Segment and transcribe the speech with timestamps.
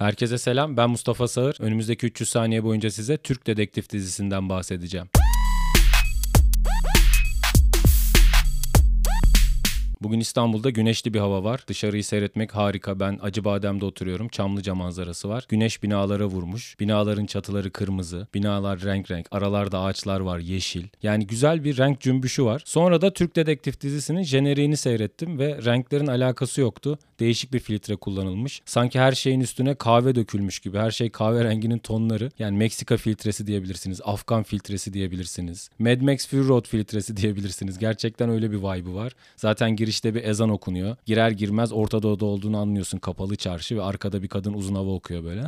[0.00, 0.76] Herkese selam.
[0.76, 1.56] Ben Mustafa Sağır.
[1.60, 5.06] Önümüzdeki 300 saniye boyunca size Türk Dedektif dizisinden bahsedeceğim.
[10.02, 11.60] Bugün İstanbul'da güneşli bir hava var.
[11.66, 13.00] Dışarıyı seyretmek harika.
[13.00, 14.28] Ben Acıbadem'de oturuyorum.
[14.28, 15.46] Çamlıca manzarası var.
[15.48, 16.80] Güneş binalara vurmuş.
[16.80, 18.26] Binaların çatıları kırmızı.
[18.34, 19.26] Binalar renk renk.
[19.30, 20.84] Aralarda ağaçlar var yeşil.
[21.02, 22.62] Yani güzel bir renk cümbüşü var.
[22.64, 26.98] Sonra da Türk Dedektif dizisinin jeneriğini seyrettim ve renklerin alakası yoktu.
[27.20, 28.62] Değişik bir filtre kullanılmış.
[28.64, 30.78] Sanki her şeyin üstüne kahve dökülmüş gibi.
[30.78, 32.30] Her şey kahverenginin tonları.
[32.38, 34.00] Yani Meksika filtresi diyebilirsiniz.
[34.04, 35.70] Afgan filtresi diyebilirsiniz.
[35.78, 37.78] Mad Max Fury Road filtresi diyebilirsiniz.
[37.78, 39.12] Gerçekten öyle bir vibe'ı var.
[39.36, 40.96] Zaten giriş girişte bir ezan okunuyor.
[41.06, 42.98] Girer girmez Orta Doğu'da olduğunu anlıyorsun.
[42.98, 45.40] Kapalı çarşı ve arkada bir kadın uzun hava okuyor böyle.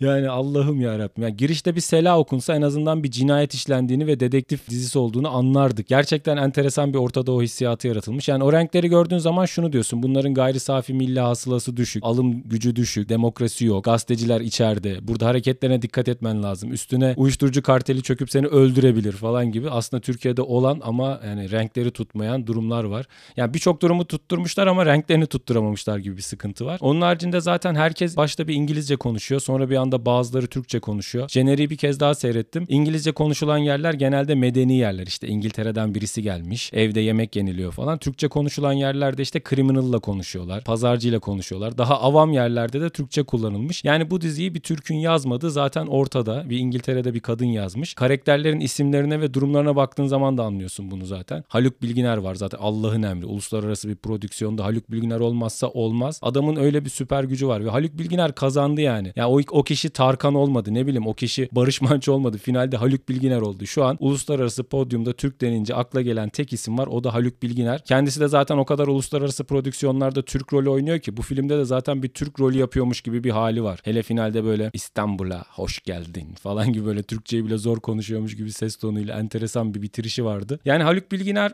[0.00, 1.22] Yani Allah'ım ya Rabbim.
[1.22, 5.86] Yani girişte bir sela okunsa en azından bir cinayet işlendiğini ve dedektif dizisi olduğunu anlardık.
[5.88, 8.28] Gerçekten enteresan bir Orta Doğu hissiyatı yaratılmış.
[8.28, 10.02] Yani o renkleri gördüğün zaman şunu diyorsun.
[10.02, 12.04] Bunların gayri safi milli hasılası düşük.
[12.06, 13.08] Alım gücü düşük.
[13.08, 13.84] Demokrasi yok.
[13.84, 15.08] Gazeteciler içeride.
[15.08, 16.72] Burada hareketlerine dikkat etmen lazım.
[16.72, 19.70] Üstüne uyuşturucu karteli çöküp seni öldürebilir falan gibi.
[19.70, 23.06] Aslında Türkiye'de olan ama yani renk renkleri tutmayan durumlar var.
[23.36, 26.78] Yani birçok durumu tutturmuşlar ama renklerini tutturamamışlar gibi bir sıkıntı var.
[26.80, 29.40] Onun haricinde zaten herkes başta bir İngilizce konuşuyor.
[29.40, 31.28] Sonra bir anda bazıları Türkçe konuşuyor.
[31.28, 32.66] Jeneriği bir kez daha seyrettim.
[32.68, 35.06] İngilizce konuşulan yerler genelde medeni yerler.
[35.06, 36.70] İşte İngiltere'den birisi gelmiş.
[36.72, 37.98] Evde yemek yeniliyor falan.
[37.98, 40.64] Türkçe konuşulan yerlerde işte criminal'la konuşuyorlar.
[40.64, 41.78] Pazarcıyla konuşuyorlar.
[41.78, 43.84] Daha avam yerlerde de Türkçe kullanılmış.
[43.84, 46.50] Yani bu diziyi bir Türk'ün yazmadığı zaten ortada.
[46.50, 47.94] Bir İngiltere'de bir kadın yazmış.
[47.94, 51.44] Karakterlerin isimlerine ve durumlarına baktığın zaman da anlıyorsun bunu zaten.
[51.48, 53.26] Haluk Haluk Bilginer var zaten Allah'ın emri.
[53.26, 56.18] Uluslararası bir prodüksiyonda Haluk Bilginer olmazsa olmaz.
[56.22, 59.12] Adamın öyle bir süper gücü var ve Haluk Bilginer kazandı yani.
[59.16, 62.38] Ya o, o kişi Tarkan olmadı ne bileyim o kişi Barış Manço olmadı.
[62.38, 63.66] Finalde Haluk Bilginer oldu.
[63.66, 66.86] Şu an uluslararası podyumda Türk denince akla gelen tek isim var.
[66.86, 67.84] O da Haluk Bilginer.
[67.84, 72.02] Kendisi de zaten o kadar uluslararası prodüksiyonlarda Türk rolü oynuyor ki bu filmde de zaten
[72.02, 73.80] bir Türk rolü yapıyormuş gibi bir hali var.
[73.84, 78.76] Hele finalde böyle İstanbul'a hoş geldin falan gibi böyle Türkçeyi bile zor konuşuyormuş gibi ses
[78.76, 80.60] tonuyla enteresan bir bitirişi vardı.
[80.64, 81.52] Yani Haluk Bilginer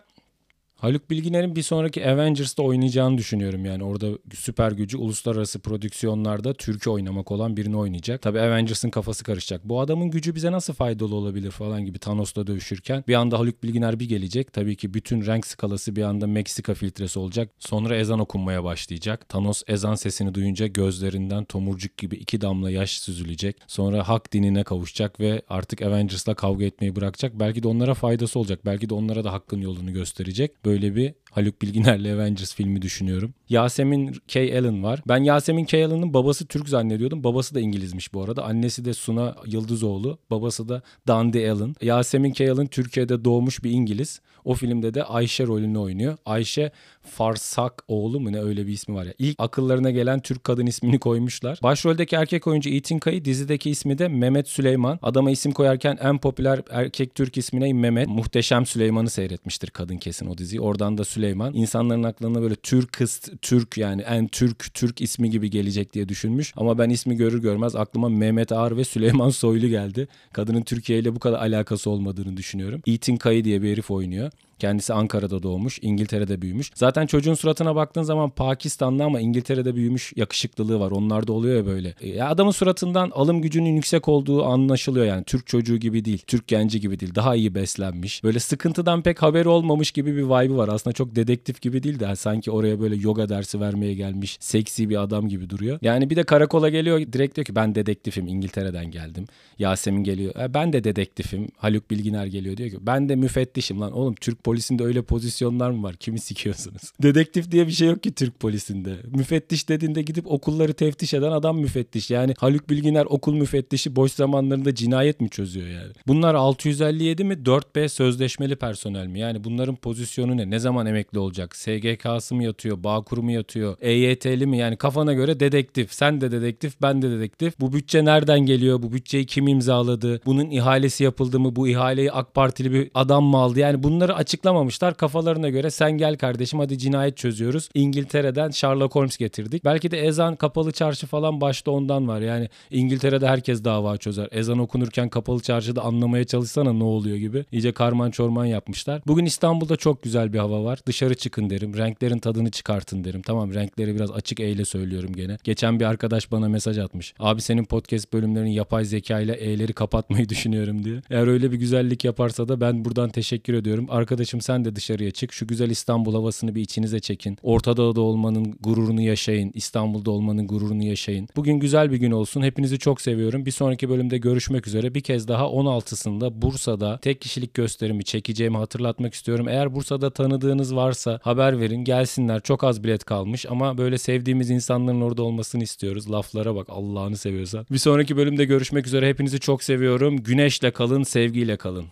[0.83, 3.85] Haluk Bilginer'in bir sonraki Avengers'ta oynayacağını düşünüyorum yani.
[3.85, 8.23] Orada süper gücü uluslararası prodüksiyonlarda Türkiye oynamak olan birini oynayacak.
[8.23, 9.65] Tabi Avengers'ın kafası karışacak.
[9.65, 13.05] Bu adamın gücü bize nasıl faydalı olabilir falan gibi Thanos'la dövüşürken.
[13.09, 14.53] Bir anda Haluk Bilginer bir gelecek.
[14.53, 17.51] Tabii ki bütün renk skalası bir anda Meksika filtresi olacak.
[17.59, 19.29] Sonra ezan okunmaya başlayacak.
[19.29, 23.57] Thanos ezan sesini duyunca gözlerinden tomurcuk gibi iki damla yaş süzülecek.
[23.67, 27.41] Sonra hak dinine kavuşacak ve artık Avengers'la kavga etmeyi bırakacak.
[27.41, 28.61] Belki de onlara faydası olacak.
[28.65, 30.65] Belki de onlara da hakkın yolunu gösterecek.
[30.65, 33.35] Böyle böyle bir Haluk Bilginer'le Avengers filmi düşünüyorum.
[33.49, 34.59] Yasemin K.
[34.59, 35.03] Allen var.
[35.09, 35.87] Ben Yasemin K.
[35.87, 37.25] Allen'ın babası Türk zannediyordum.
[37.25, 38.45] Babası da İngilizmiş bu arada.
[38.45, 40.19] Annesi de Suna Yıldızoğlu.
[40.31, 41.75] Babası da Dandy Allen.
[41.83, 42.53] Yasemin K.
[42.53, 44.21] Allen Türkiye'de doğmuş bir İngiliz.
[44.45, 46.17] O filmde de Ayşe rolünü oynuyor.
[46.27, 46.71] Ayşe
[47.03, 49.15] Farsak oğlu mu ne öyle bir ismi var ya.
[49.19, 51.59] İlk akıllarına gelen Türk kadın ismini koymuşlar.
[51.63, 54.99] Başroldeki erkek oyuncu Ethan Kayı dizideki ismi de Mehmet Süleyman.
[55.03, 58.09] Adama isim koyarken en popüler erkek Türk ismine Mehmet.
[58.09, 60.61] Muhteşem Süleyman'ı seyretmiştir kadın kesin o diziyi.
[60.63, 61.55] Oradan da Süleyman.
[61.55, 66.53] İnsanların aklına böyle Türk kız Türk yani en Türk Türk ismi gibi gelecek diye düşünmüş.
[66.57, 70.09] Ama ben ismi görür görmez aklıma Mehmet Ağar ve Süleyman Soylu geldi.
[70.33, 72.83] Kadının Türkiye ile bu kadar alakası olmadığını düşünüyorum.
[72.87, 74.31] Ethan Kayı diye bir herif oynuyor.
[74.63, 76.71] Kendisi Ankara'da doğmuş, İngiltere'de büyümüş.
[76.75, 80.91] Zaten çocuğun suratına baktığın zaman Pakistanlı ama İngiltere'de büyümüş yakışıklılığı var.
[80.91, 81.95] Onlarda oluyor ya böyle.
[82.01, 85.25] E, adamın suratından alım gücünün yüksek olduğu anlaşılıyor yani.
[85.25, 87.15] Türk çocuğu gibi değil, Türk genci gibi değil.
[87.15, 88.25] Daha iyi beslenmiş.
[88.25, 90.69] Böyle sıkıntıdan pek haberi olmamış gibi bir vibe'ı var.
[90.69, 95.03] Aslında çok dedektif gibi değil de sanki oraya böyle yoga dersi vermeye gelmiş seksi bir
[95.03, 95.79] adam gibi duruyor.
[95.83, 99.25] Yani bir de karakola geliyor direkt diyor ki ben dedektifim İngiltere'den geldim.
[99.59, 100.37] Yasemin geliyor.
[100.37, 101.49] E, ben de dedektifim.
[101.57, 105.83] Haluk Bilginer geliyor diyor ki ben de müfettişim lan oğlum Türk polisinde öyle pozisyonlar mı
[105.83, 105.97] var?
[105.97, 106.83] Kimi sikiyorsunuz?
[107.03, 108.97] Dedektif diye bir şey yok ki Türk polisinde.
[109.07, 112.11] Müfettiş dediğinde gidip okulları teftiş eden adam müfettiş.
[112.11, 115.93] Yani Haluk Bilginer okul müfettişi boş zamanlarında cinayet mi çözüyor yani?
[116.07, 119.19] Bunlar 657 mi 4B sözleşmeli personel mi?
[119.19, 120.51] Yani bunların pozisyonu ne?
[120.51, 121.57] Ne zaman emekli olacak?
[121.57, 122.85] SGK'sı mı yatıyor?
[122.85, 123.77] Bağkur mu yatıyor?
[123.81, 124.59] EYT'li mi?
[124.59, 125.93] Yani kafana göre dedektif.
[125.93, 127.61] Sen de dedektif, ben de dedektif.
[127.61, 128.83] Bu bütçe nereden geliyor?
[128.83, 130.21] Bu bütçeyi kim imzaladı?
[130.27, 131.57] Bunun ihalesi yapıldı mı?
[131.57, 133.59] Bu ihaleyi AK Partili bir adam mı aldı?
[133.59, 134.97] Yani bunları açık açıklamamışlar.
[134.97, 137.69] Kafalarına göre sen gel kardeşim hadi cinayet çözüyoruz.
[137.75, 139.65] İngiltere'den Sherlock Holmes getirdik.
[139.65, 142.21] Belki de ezan kapalı çarşı falan başta ondan var.
[142.21, 144.29] Yani İngiltere'de herkes dava çözer.
[144.31, 147.45] Ezan okunurken kapalı çarşıda anlamaya çalışsana ne oluyor gibi.
[147.53, 149.03] İyice karman çorman yapmışlar.
[149.07, 150.79] Bugün İstanbul'da çok güzel bir hava var.
[150.87, 151.77] Dışarı çıkın derim.
[151.77, 153.23] Renklerin tadını çıkartın derim.
[153.23, 155.39] Tamam renkleri biraz açık eyle söylüyorum gene.
[155.45, 157.15] Geçen bir arkadaş bana mesaj atmış.
[157.19, 161.01] Abi senin podcast bölümlerini yapay zeka ile e'leri kapatmayı düşünüyorum diye.
[161.11, 163.87] Eğer öyle bir güzellik yaparsa da ben buradan teşekkür ediyorum.
[163.91, 165.33] Arkadaş kardeşim sen de dışarıya çık.
[165.33, 167.39] Şu güzel İstanbul havasını bir içinize çekin.
[167.43, 169.51] Orta Doğu'da olmanın gururunu yaşayın.
[169.55, 171.29] İstanbul'da olmanın gururunu yaşayın.
[171.37, 172.43] Bugün güzel bir gün olsun.
[172.43, 173.47] Hepinizi çok seviyorum.
[173.47, 174.95] Bir sonraki bölümde görüşmek üzere.
[174.95, 179.49] Bir kez daha 16'sında Bursa'da tek kişilik gösterimi çekeceğimi hatırlatmak istiyorum.
[179.49, 181.85] Eğer Bursa'da tanıdığınız varsa haber verin.
[181.85, 182.41] Gelsinler.
[182.41, 186.11] Çok az bilet kalmış ama böyle sevdiğimiz insanların orada olmasını istiyoruz.
[186.11, 187.67] Laflara bak Allah'ını seviyorsan.
[187.71, 189.09] Bir sonraki bölümde görüşmek üzere.
[189.09, 190.17] Hepinizi çok seviyorum.
[190.17, 191.87] Güneşle kalın, sevgiyle kalın.